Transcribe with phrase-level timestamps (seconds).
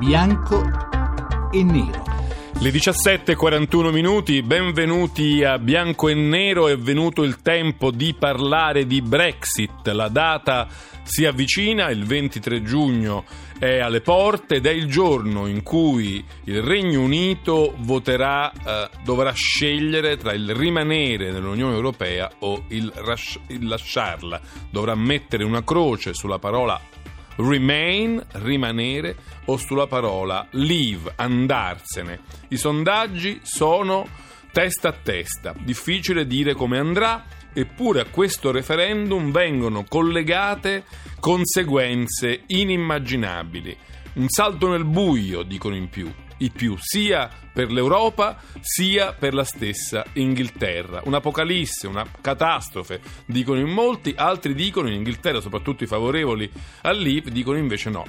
[0.00, 0.62] bianco
[1.52, 2.02] e nero.
[2.58, 9.02] Le 17.41 minuti, benvenuti a Bianco e Nero, è venuto il tempo di parlare di
[9.02, 10.66] Brexit, la data
[11.02, 13.24] si avvicina, il 23 giugno
[13.58, 19.32] è alle porte ed è il giorno in cui il Regno Unito voterà, eh, dovrà
[19.32, 24.40] scegliere tra il rimanere nell'Unione Europea o il, ras- il lasciarla,
[24.70, 26.80] dovrà mettere una croce sulla parola
[27.40, 32.20] remain, rimanere, o sulla parola leave, andarsene.
[32.48, 34.06] I sondaggi sono
[34.52, 40.84] testa a testa, difficile dire come andrà, eppure a questo referendum vengono collegate
[41.18, 43.76] conseguenze inimmaginabili.
[44.14, 49.44] Un salto nel buio, dicono in più i più, sia per l'Europa sia per la
[49.44, 51.02] stessa Inghilterra.
[51.04, 56.50] Un'apocalisse, una catastrofe, dicono in molti, altri dicono in Inghilterra, soprattutto i favorevoli
[56.82, 58.06] al Leave, dicono invece no.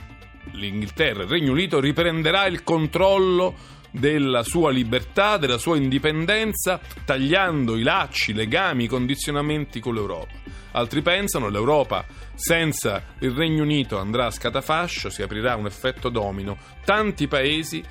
[0.54, 7.84] L'Inghilterra, il Regno Unito riprenderà il controllo della sua libertà, della sua indipendenza, tagliando i
[7.84, 10.40] lacci, i legami, i condizionamenti con l'Europa.
[10.74, 16.10] Altri pensano che l'Europa senza il Regno Unito andrà a scatafascio, si aprirà un effetto
[16.10, 17.84] domino, tanti paesi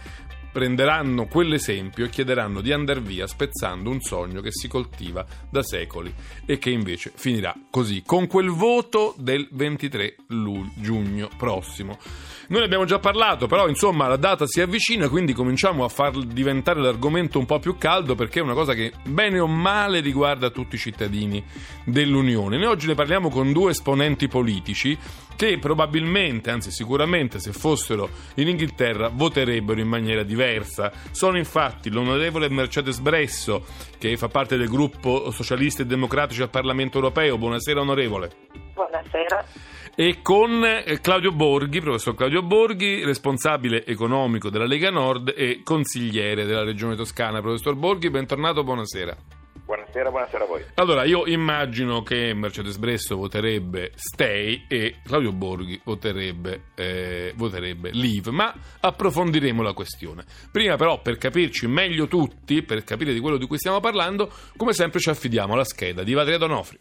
[0.52, 6.12] prenderanno quell'esempio e chiederanno di andare via spezzando un sogno che si coltiva da secoli
[6.44, 10.16] e che invece finirà così, con quel voto del 23
[10.74, 11.98] giugno prossimo.
[12.50, 16.18] Noi ne abbiamo già parlato, però insomma la data si avvicina, quindi cominciamo a far
[16.24, 20.50] diventare l'argomento un po' più caldo perché è una cosa che bene o male riguarda
[20.50, 21.44] tutti i cittadini
[21.84, 22.56] dell'Unione.
[22.56, 24.98] Noi oggi ne parliamo con due esponenti politici
[25.40, 30.92] che probabilmente, anzi sicuramente se fossero in Inghilterra voterebbero in maniera diversa.
[31.12, 33.64] Sono infatti l'onorevole Mercedes Bresso
[33.96, 37.38] che fa parte del gruppo Socialisti e Democratici al Parlamento Europeo.
[37.38, 38.30] Buonasera onorevole.
[38.74, 39.42] Buonasera
[39.94, 46.44] e con eh, Claudio Borghi, professor Claudio Borghi, responsabile economico della Lega Nord e consigliere
[46.44, 47.40] della Regione Toscana.
[47.40, 49.39] Professor Borghi, bentornato, buonasera.
[49.90, 50.64] Buonasera, buonasera a voi.
[50.74, 58.30] Allora, io immagino che Mercedes Bresso voterebbe Stay e Claudio Borghi voterebbe, eh, voterebbe Leave,
[58.30, 60.24] ma approfondiremo la questione.
[60.52, 64.72] Prima però, per capirci meglio tutti, per capire di quello di cui stiamo parlando, come
[64.72, 66.78] sempre ci affidiamo alla scheda di Vadria Donofri.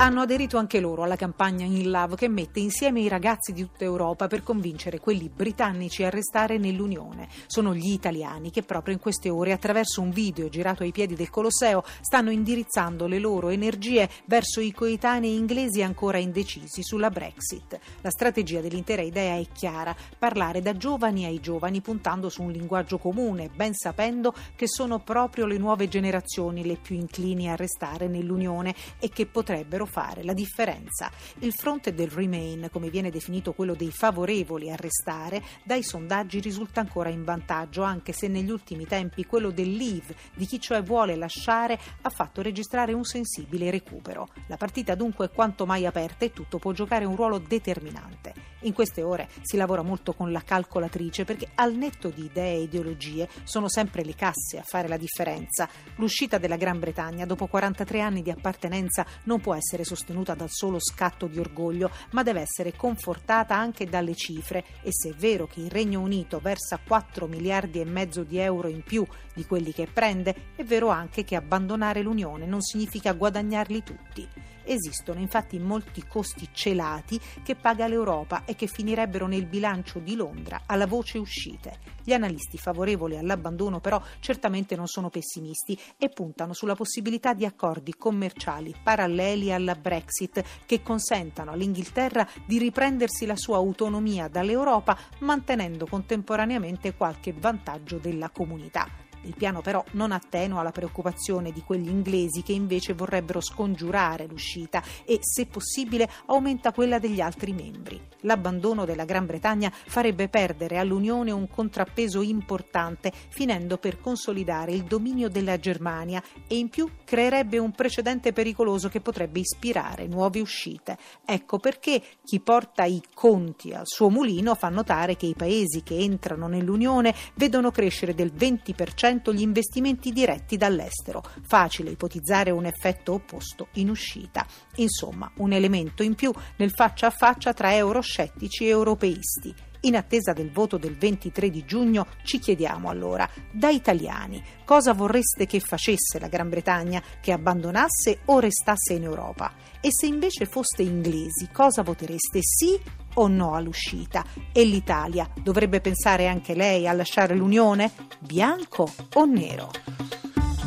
[0.00, 3.82] Hanno aderito anche loro alla campagna In Love che mette insieme i ragazzi di tutta
[3.82, 7.26] Europa per convincere quelli britannici a restare nell'Unione.
[7.48, 11.30] Sono gli italiani che proprio in queste ore, attraverso un video girato ai piedi del
[11.30, 17.76] Colosseo, stanno indirizzando le loro energie verso i coetanei inglesi ancora indecisi sulla Brexit.
[18.00, 22.98] La strategia dell'intera idea è chiara, parlare da giovani ai giovani puntando su un linguaggio
[22.98, 28.72] comune, ben sapendo che sono proprio le nuove generazioni le più inclini a restare nell'Unione
[29.00, 31.10] e che potrebbero fare la differenza.
[31.40, 36.80] Il fronte del Remain, come viene definito quello dei favorevoli a restare, dai sondaggi risulta
[36.80, 41.16] ancora in vantaggio, anche se negli ultimi tempi quello del Leave, di chi cioè vuole
[41.16, 44.28] lasciare, ha fatto registrare un sensibile recupero.
[44.46, 48.47] La partita dunque è quanto mai aperta e tutto può giocare un ruolo determinante.
[48.62, 52.62] In queste ore si lavora molto con la calcolatrice perché al netto di idee e
[52.62, 55.68] ideologie sono sempre le casse a fare la differenza.
[55.96, 60.80] L'uscita della Gran Bretagna dopo 43 anni di appartenenza non può essere sostenuta dal solo
[60.80, 65.60] scatto di orgoglio, ma deve essere confortata anche dalle cifre e se è vero che
[65.60, 69.86] il Regno Unito versa 4 miliardi e mezzo di euro in più di quelli che
[69.86, 74.28] prende, è vero anche che abbandonare l'Unione non significa guadagnarli tutti.
[74.70, 80.64] Esistono infatti molti costi celati che paga l'Europa e che finirebbero nel bilancio di Londra
[80.66, 81.78] alla voce uscite.
[82.04, 87.94] Gli analisti favorevoli all'abbandono però certamente non sono pessimisti e puntano sulla possibilità di accordi
[87.96, 96.94] commerciali paralleli alla Brexit che consentano all'Inghilterra di riprendersi la sua autonomia dall'Europa mantenendo contemporaneamente
[96.94, 99.07] qualche vantaggio della comunità.
[99.22, 104.82] Il piano però non attenua la preoccupazione di quegli inglesi che invece vorrebbero scongiurare l'uscita
[105.04, 108.00] e, se possibile, aumenta quella degli altri membri.
[108.22, 115.28] L'abbandono della Gran Bretagna farebbe perdere all'Unione un contrappeso importante, finendo per consolidare il dominio
[115.28, 120.96] della Germania e in più creerebbe un precedente pericoloso che potrebbe ispirare nuove uscite.
[121.24, 125.96] Ecco perché chi porta i conti al suo mulino fa notare che i paesi che
[125.96, 131.22] entrano nell'Unione vedono crescere del 20% 10% gli investimenti diretti dall'estero.
[131.46, 134.46] Facile ipotizzare un effetto opposto in uscita.
[134.76, 139.54] Insomma, un elemento in più nel faccia a faccia tra euroscettici e europeisti.
[139.82, 145.46] In attesa del voto del 23 di giugno ci chiediamo allora, da italiani, cosa vorreste
[145.46, 149.52] che facesse la Gran Bretagna, che abbandonasse o restasse in Europa?
[149.80, 152.76] E se invece foste inglesi, cosa votereste sì
[153.14, 154.24] o no all'uscita?
[154.52, 157.90] E l'Italia dovrebbe pensare anche lei a lasciare l'Unione?
[158.18, 159.70] Bianco o nero?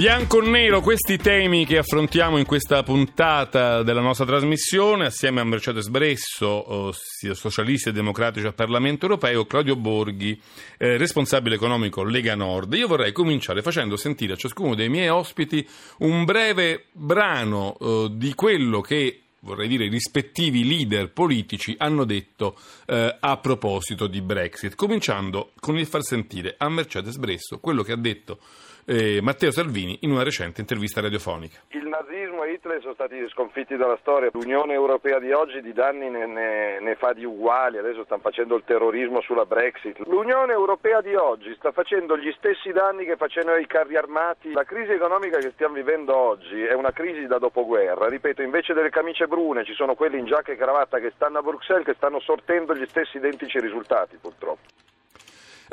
[0.02, 5.44] Bianco o nero, questi temi che affrontiamo in questa puntata della nostra trasmissione, assieme a
[5.44, 6.92] Mercedes Bresso,
[7.34, 10.42] socialisti e democratici al Parlamento europeo, Claudio Borghi,
[10.80, 12.74] eh, responsabile economico Lega Nord.
[12.74, 15.68] Io vorrei cominciare facendo sentire a ciascuno dei miei ospiti
[16.00, 22.58] un breve brano eh, di quello che vorrei dire, i rispettivi leader politici hanno detto
[22.86, 27.92] eh, a proposito di Brexit, cominciando con il far sentire a Mercedes Bresso quello che
[27.92, 28.40] ha detto
[28.86, 31.60] eh, Matteo Salvini in una recente intervista radiofonica.
[31.70, 36.10] Il nazismo e Hitler sono stati sconfitti dalla storia, l'Unione Europea di oggi di danni
[36.10, 40.00] ne, ne, ne, fa di uguali, adesso stanno facendo il terrorismo sulla Brexit.
[40.06, 44.52] L'Unione Europea di oggi sta facendo gli stessi danni che facevano i carri armati.
[44.52, 48.90] La crisi economica che stiamo vivendo oggi è una crisi da dopoguerra, ripeto, invece delle
[48.90, 52.20] camicie brune ci sono quelli in giacca e cravatta che stanno a Bruxelles che stanno
[52.20, 54.82] sortendo gli stessi identici risultati purtroppo.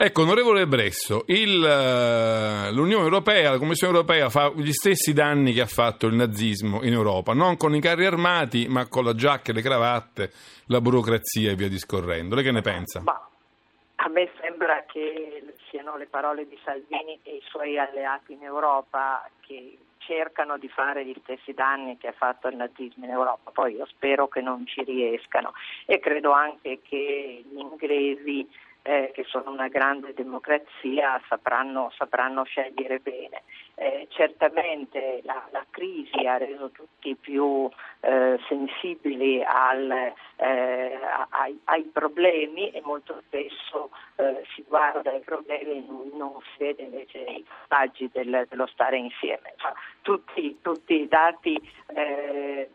[0.00, 5.62] Ecco, onorevole Bresso, il, uh, l'Unione Europea, la Commissione Europea fa gli stessi danni che
[5.62, 9.50] ha fatto il nazismo in Europa, non con i carri armati, ma con la giacca
[9.50, 10.30] e le cravatte,
[10.66, 12.36] la burocrazia e via discorrendo.
[12.36, 13.00] Lei che ne pensa?
[13.00, 13.28] Ma
[13.96, 19.28] a me sembra che siano le parole di Salvini e i suoi alleati in Europa
[19.40, 23.74] che cercano di fare gli stessi danni che ha fatto il nazismo in Europa, poi
[23.74, 25.54] io spero che non ci riescano
[25.86, 28.48] e credo anche che gli inglesi
[28.82, 33.42] eh, che sono una grande democrazia sapranno, sapranno scegliere bene.
[33.74, 37.68] Eh, certamente la, la, crisi ha reso tutti più
[38.00, 40.98] eh, sensibili al, eh,
[41.28, 46.64] ai, ai, problemi e molto spesso eh, si guarda ai problemi e non, non si
[46.64, 49.54] vede invece i vantaggi del, dello stare insieme.
[50.02, 51.56] Tutti, tutti, i dati
[51.94, 52.70] eh,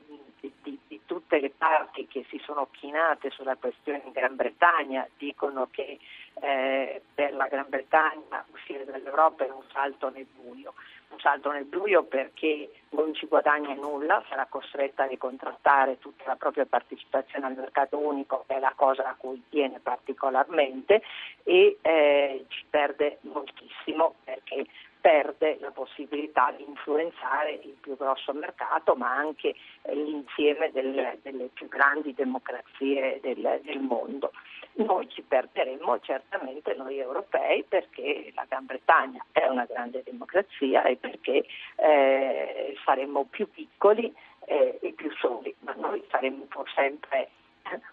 [1.34, 5.98] tutte le parti che si sono chinate sulla questione in Gran Bretagna dicono che
[6.42, 10.74] eh, per la Gran Bretagna uscire dall'Europa è un salto nel buio.
[11.10, 16.36] Un salto nel buio perché non ci guadagna nulla, sarà costretta a ricontrattare tutta la
[16.36, 21.04] propria partecipazione al mercato unico, che è la cosa a cui tiene particolarmente,
[21.44, 24.66] e eh, ci perde moltissimo perché
[25.04, 31.50] perde la possibilità di influenzare il più grosso mercato, ma anche eh, l'insieme del, delle
[31.52, 34.32] più grandi democrazie del, del, mondo.
[34.76, 40.96] Noi ci perderemo certamente noi europei perché la Gran Bretagna è una grande democrazia e
[40.96, 41.44] perché
[41.76, 44.16] eh, saremo più piccoli
[44.46, 47.30] eh, e più soli, ma noi saremo pur sempre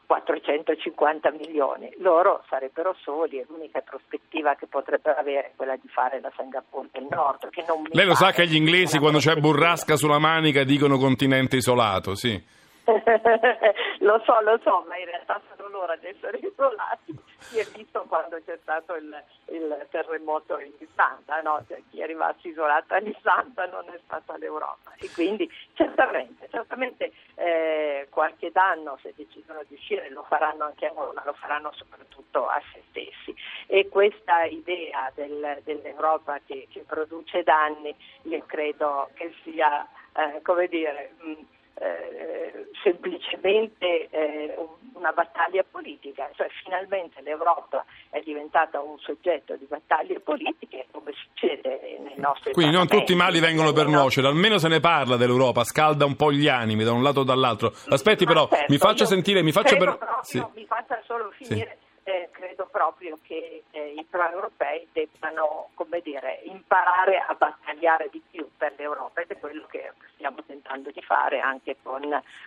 [0.07, 6.21] 450 milioni, loro sarebbero soli e l'unica prospettiva che potrebbero avere è quella di fare
[6.21, 7.49] la Singapore del Nord.
[7.93, 12.59] Lei lo sa che gli inglesi quando c'è burrasca sulla manica dicono continente isolato, sì.
[14.01, 17.17] lo so, lo so, ma in realtà sono loro ad essere isolati.
[17.39, 21.65] Si è visto quando c'è stato il, il terremoto in Islanda, no?
[21.67, 24.93] cioè, chi è rimasto isolato in Islanda non è stata l'Europa.
[24.99, 30.93] E quindi certamente, certamente eh, qualche danno se decidono di uscire lo faranno anche a
[30.93, 33.35] noi, ma lo faranno soprattutto a se stessi.
[33.67, 40.67] E questa idea del, dell'Europa che, che, produce danni, io credo che sia, eh, come
[40.67, 41.33] dire, mh,
[41.81, 44.55] eh, semplicemente eh,
[44.93, 51.99] una battaglia politica, cioè finalmente l'Europa è diventata un soggetto di battaglie politiche come succede
[52.03, 55.65] nei nostri Quindi non tutti i mali vengono per nuocere, almeno se ne parla dell'Europa,
[55.65, 57.73] scalda un po' gli animi da un lato o dall'altro.
[57.89, 59.97] Aspetti però, certo, mi faccia sentire, mi faccia per...
[59.97, 60.45] Proprio, sì.
[60.55, 61.79] Mi faccia solo finire.
[61.81, 65.69] Sì eh, credo proprio che eh, i pro-europei debbano
[66.03, 71.01] dire, imparare a battagliare di più per l'Europa ed è quello che stiamo tentando di
[71.03, 72.03] fare anche con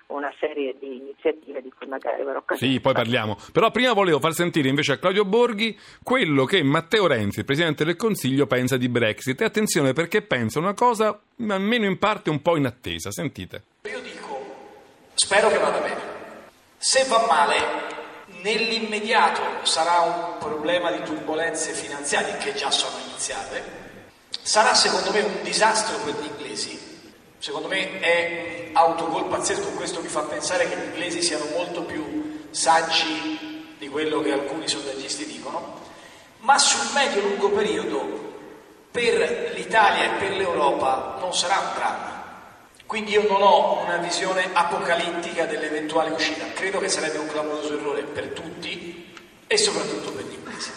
[0.08, 2.74] una serie di iniziative di cui magari avrò occasione.
[2.74, 3.38] Sì, poi parliamo.
[3.51, 7.86] Però prima volevo far sentire invece a Claudio Borghi quello che Matteo Renzi, il Presidente
[7.86, 9.39] del Consiglio, pensa di Brexit.
[9.41, 13.12] E attenzione perché pensa una cosa almeno in parte un po' inattesa.
[13.12, 13.63] Sentite.
[13.84, 14.39] Io dico,
[15.13, 16.01] spero che vada bene.
[16.77, 17.93] Se va male,
[18.25, 23.62] Nell'immediato sarà un problema di turbulenze finanziarie che già sono iniziate,
[24.42, 26.80] sarà secondo me un disastro per gli inglesi,
[27.38, 32.48] secondo me è autogol pazzesco, questo mi fa pensare che gli inglesi siano molto più
[32.51, 35.82] saggi di quello che alcuni sondaggisti dicono,
[36.39, 38.32] ma sul medio-lungo periodo
[38.89, 42.12] per l'Italia e per l'Europa non sarà un dramma
[42.86, 48.04] quindi io non ho una visione apocalittica dell'eventuale uscita, credo che sarebbe un clamoroso errore
[48.04, 49.12] per tutti
[49.48, 50.72] e soprattutto per gli inglesi.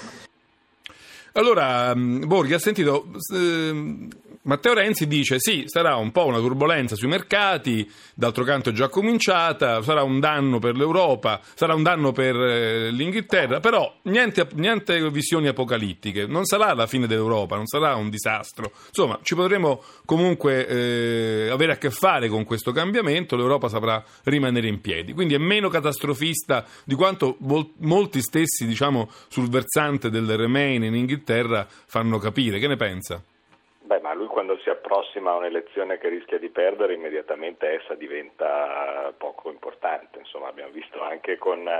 [1.36, 4.08] Allora, mm, Borghi ha sentito, eh,
[4.42, 8.88] Matteo Renzi dice sì, sarà un po' una turbolenza sui mercati, d'altro canto è già
[8.88, 15.10] cominciata, sarà un danno per l'Europa, sarà un danno per eh, l'Inghilterra, però niente, niente
[15.10, 18.72] visioni apocalittiche, non sarà la fine dell'Europa, non sarà un disastro.
[18.86, 24.68] Insomma, ci potremo comunque eh, avere a che fare con questo cambiamento, l'Europa saprà rimanere
[24.68, 25.12] in piedi.
[25.12, 27.36] Quindi è meno catastrofista di quanto
[27.80, 32.59] molti stessi, diciamo, sul versante del Remain in Inghilterra fanno capire.
[32.59, 33.23] Che ne pensa?
[33.87, 39.12] Beh, ma lui quando si approssima a un'elezione che rischia di perdere, immediatamente essa diventa
[39.16, 40.18] poco importante.
[40.18, 41.71] Insomma, abbiamo visto anche con,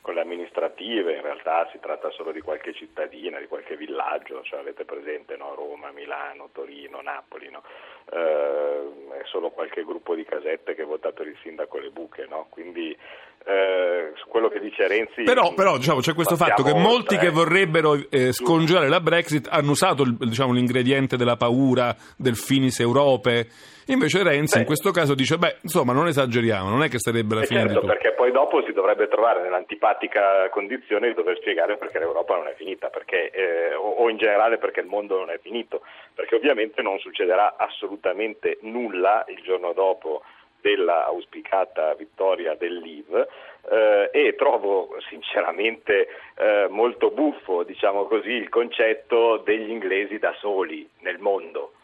[0.00, 4.60] con le amministrative, in realtà si tratta solo di qualche cittadina, di qualche villaggio, cioè
[4.60, 5.56] avete presente no?
[5.56, 7.64] Roma, Milano, Torino, Napoli, no?
[8.12, 12.46] eh, è solo qualche gruppo di casette che ha votato il sindaco le buche, no?
[12.50, 12.96] quindi
[13.46, 15.22] eh, quello che dice Renzi.
[15.22, 19.46] Però, però diciamo, c'è questo fatto che molti oltre, che vorrebbero eh, scongiurare la Brexit
[19.50, 23.46] hanno usato il, diciamo, l'ingrediente della paura del finis Europe.
[23.86, 24.60] Invece Renzi beh.
[24.60, 27.74] in questo caso dice: Beh, insomma, non esageriamo, non è che sarebbe la fine certo,
[27.74, 27.92] di tutto.
[27.92, 32.54] perché poi dopo si dovrebbe trovare nell'antipatica condizione di dover spiegare perché l'Europa non è
[32.56, 35.82] finita, perché, eh, o, o in generale perché il mondo non è finito,
[36.14, 40.22] perché ovviamente non succederà assolutamente nulla il giorno dopo
[40.66, 43.28] della auspicata vittoria del Leave
[43.70, 50.88] eh, e trovo sinceramente eh, molto buffo, diciamo così, il concetto degli inglesi da soli
[51.02, 51.74] nel mondo.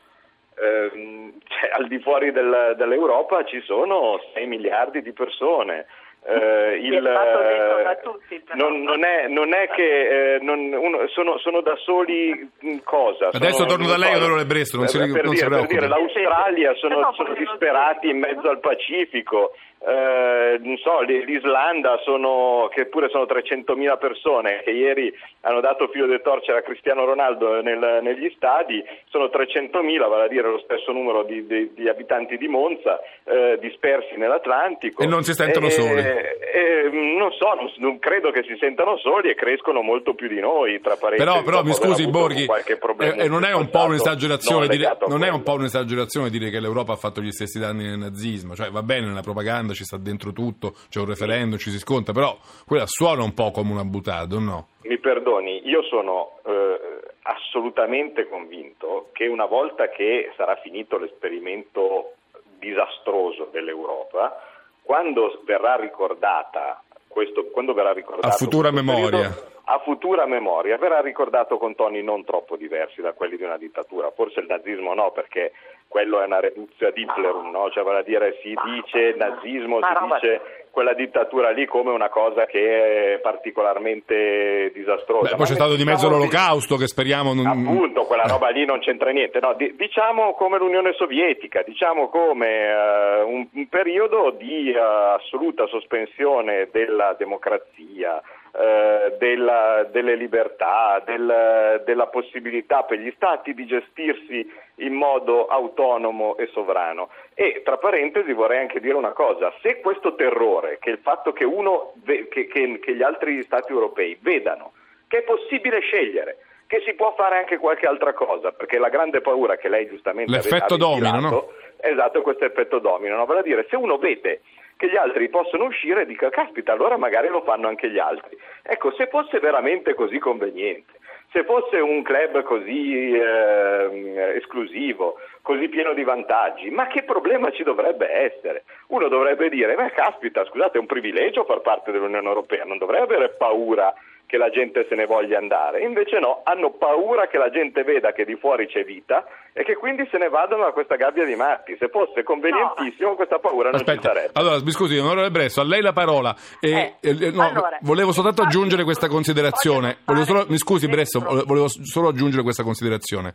[0.57, 5.87] Eh, cioè, al di fuori del, dell'Europa ci sono 6 miliardi di persone,
[6.25, 11.61] eh, il, eh, tutti, non, non, è, non, è, che eh, non, uno, sono, sono,
[11.63, 12.49] da soli
[12.85, 13.31] cosa?
[13.33, 15.89] Adesso sono, torno da lei, onorevole Bresto, non, si, per, non dire, si per dire,
[15.89, 23.09] l'Australia sono, sono disperati in mezzo al Pacifico, eh, non so, l'Islanda sono, che pure
[23.09, 28.33] sono 300.000 persone che ieri hanno dato filo di torcere a Cristiano Ronaldo nel, negli
[28.37, 33.01] stadi, sono 300.000, vale a dire lo stesso numero di, di, di abitanti di Monza
[33.25, 35.03] eh, dispersi nell'Atlantico.
[35.03, 36.01] E non si sentono e, soli?
[36.01, 40.39] E, non so, non, non, credo che si sentano soli e crescono molto più di
[40.39, 41.29] noi, tra parentesi.
[41.29, 45.43] Però, però mi scusi Borghi, e, non è un po' un'esagerazione dire, non è un
[45.43, 49.07] po' un'esagerazione dire che l'Europa ha fatto gli stessi danni nel nazismo, cioè va bene
[49.07, 52.37] nella propaganda ci sta dentro tutto, c'è un referendum, ci si sconta, però
[52.67, 54.69] quella suona un po' come una buttata, no?
[54.83, 62.15] Mi perdoni, io sono eh, assolutamente convinto che una volta che sarà finito l'esperimento
[62.59, 64.41] disastroso dell'Europa,
[64.83, 71.01] quando verrà ricordata questo, quando verrà ricordato a futura memoria periodo, a futura memoria verrà
[71.01, 74.11] ricordato con toni non troppo diversi da quelli di una dittatura.
[74.11, 75.53] Forse il nazismo no, perché
[75.93, 77.71] quello è una reduzio ad Hitlerum, no?
[77.71, 82.47] cioè vale a dire si dice nazismo, si dice quella dittatura lì come una cosa
[82.47, 85.29] che è particolarmente disastrosa.
[85.29, 87.47] Beh, poi c'è stato di mezzo diciamo l'olocausto che speriamo non...
[87.47, 89.39] Appunto, quella roba lì non c'entra niente.
[89.39, 96.69] No, diciamo come l'Unione Sovietica, diciamo come uh, un, un, periodo di uh, assoluta sospensione
[96.73, 104.95] della democrazia, uh, della, delle libertà, del, della possibilità per gli stati di gestirsi in
[104.95, 107.11] modo autonomo e sovrano.
[107.35, 111.45] E tra parentesi vorrei anche dire una cosa, se questo terrore, che il fatto che,
[111.45, 114.73] uno, che, che, che gli altri stati europei vedano
[115.13, 119.21] che è possibile scegliere, che si può fare anche qualche altra cosa, perché la grande
[119.21, 121.49] paura che lei giustamente L'effetto domino, no?
[121.77, 123.27] Esatto, questo effetto domino, no?
[123.27, 124.41] vale dire se uno vede
[124.77, 128.39] che gli altri possono uscire dica caspita, allora magari lo fanno anche gli altri.
[128.63, 130.93] Ecco, se fosse veramente così conveniente
[131.33, 137.63] se fosse un club così eh, esclusivo, così pieno di vantaggi, ma che problema ci
[137.63, 138.65] dovrebbe essere?
[138.89, 143.15] Uno dovrebbe dire, ma caspita, scusate, è un privilegio far parte dell'Unione Europea, non dovrebbe
[143.15, 143.93] avere paura
[144.33, 145.83] che la gente se ne voglia andare.
[145.83, 149.77] Invece no, hanno paura che la gente veda che di fuori c'è vita e che
[149.77, 151.77] quindi se ne vadano a questa gabbia di matti.
[151.79, 153.15] Se fosse convenientissimo no.
[153.15, 154.31] questa paura non Aspetta, ci sarebbe.
[154.33, 156.35] Allora, mi scusi, onorevole Bresso, a lei la parola.
[156.61, 159.99] E, eh, eh, no, allora, volevo soltanto aggiungere questa considerazione.
[160.25, 163.35] Solo, mi scusi Bresso, volevo solo aggiungere questa considerazione.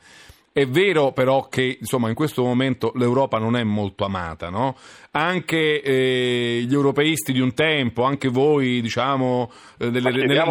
[0.57, 4.75] È vero però che insomma, in questo momento l'Europa non è molto amata, no?
[5.11, 10.43] Anche eh, gli europeisti di un tempo, anche voi, diciamo, eh, delle, nelle,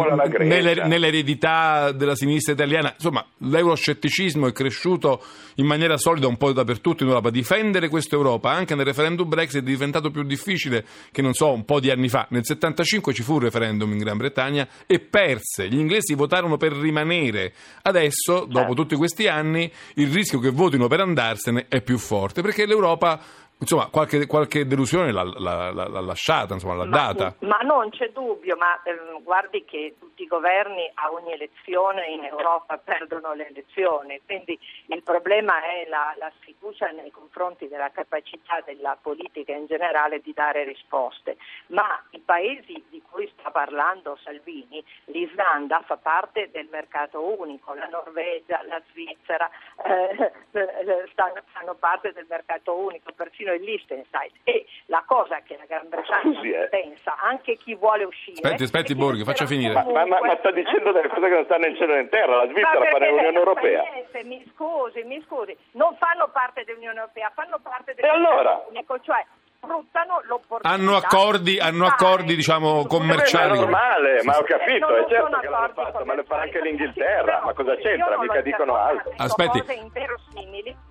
[0.45, 5.21] nelle, nell'eredità della sinistra italiana, insomma, l'euroscetticismo è cresciuto
[5.55, 7.29] in maniera solida un po' dappertutto in Europa.
[7.29, 11.65] Difendere questa Europa anche nel referendum Brexit è diventato più difficile che, non so, un
[11.65, 12.27] po' di anni fa.
[12.29, 15.67] Nel 75 ci fu un referendum in Gran Bretagna e perse.
[15.67, 17.53] Gli inglesi votarono per rimanere.
[17.81, 22.65] Adesso, dopo tutti questi anni, il rischio che votino per andarsene è più forte perché
[22.65, 23.19] l'Europa
[23.59, 27.35] insomma, qualche, qualche delusione l'ha, l'ha- l'ha- lasciata, insomma, l'ha Ma, data.
[27.39, 32.23] ma non c'è dubbio, ma ehm, guardi che tutti i governi a ogni elezione in
[32.23, 38.61] Europa perdono le elezioni, quindi il problema è la, la sfiducia nei confronti della capacità
[38.65, 41.37] della politica in generale di dare risposte.
[41.67, 47.87] Ma i paesi di cui sta parlando Salvini, l'Islanda fa parte del mercato unico, la
[47.87, 49.49] Norvegia, la Svizzera
[49.85, 50.31] eh,
[51.11, 54.31] stanno- fanno parte del mercato unico, persino il Liechtenstein.
[54.43, 56.67] E la cosa che la Gran Bretagna Scusi, eh.
[56.69, 58.39] pensa, anche chi vuole uscire...
[58.41, 59.73] Aspetti, aspetti, Borghi, faccia finire.
[59.73, 62.01] Ma, ma- ma- ma sta comunque- dicendo delle cose che non stanno in cielo né
[62.01, 63.81] in terra, la Svizzera fa fa Europea.
[63.91, 68.63] niente, mi scusi, mi scusi, non fanno parte dell'Unione Europea, fanno parte del E allora?
[68.69, 69.23] unico, cioè
[69.67, 70.69] sfruttano l'opportunità.
[70.69, 73.49] Hanno accordi- hanno di accordi, diciamo, commerciali.
[73.49, 76.61] Ma è normale, ma ho capito, è certo che l'hanno fatto, ma lo fa anche
[76.61, 78.17] l'Inghilterra, ma cosa c'entra?
[78.19, 79.13] Mica dicono altro.
[79.17, 79.63] Aspetti.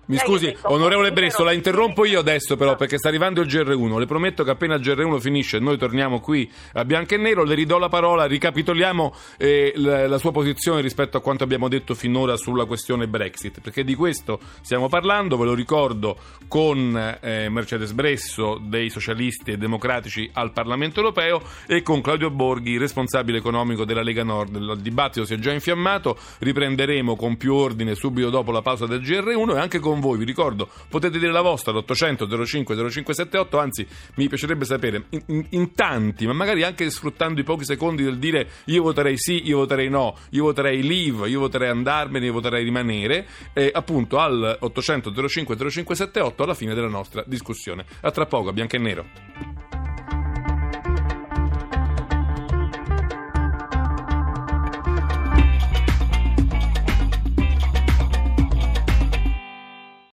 [0.07, 3.97] Mi scusi, onorevole Bresso, la interrompo io adesso però perché sta arrivando il GR1.
[3.97, 7.43] Le prometto che appena il GR1 finisce e noi torniamo qui a bianco e nero,
[7.43, 11.93] le ridò la parola, ricapitoliamo eh, la, la sua posizione rispetto a quanto abbiamo detto
[11.93, 16.17] finora sulla questione Brexit, perché di questo stiamo parlando, ve lo ricordo,
[16.47, 22.77] con eh, Mercedes Bresso dei socialisti e democratici al Parlamento europeo e con Claudio Borghi,
[22.77, 24.55] responsabile economico della Lega Nord.
[24.55, 29.01] Il dibattito si è già infiammato, riprenderemo con più ordine subito dopo la pausa del
[29.01, 33.87] GR1 e anche con voi, vi ricordo, potete dire la vostra all'800 05 0578, anzi
[34.15, 38.49] mi piacerebbe sapere in, in- tanti, ma magari anche sfruttando i pochi secondi del dire
[38.65, 43.27] io voterei sì, io voterei no, io voterei leave, io voterei andarmene, io voterei rimanere,
[43.53, 47.85] eh, appunto al 800 05 0578 alla fine della nostra discussione.
[48.01, 49.05] A tra poco, bianco e nero.